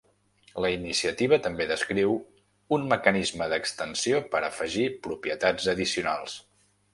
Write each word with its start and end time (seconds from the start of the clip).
La 0.63 0.69
iniciativa 0.75 1.37
també 1.47 1.67
descriu 1.71 2.15
un 2.77 2.87
mecanisme 2.93 3.49
d'extensió 3.53 4.23
per 4.33 4.43
afegir 4.49 4.89
propietats 5.05 5.71
addicionals. 5.77 6.41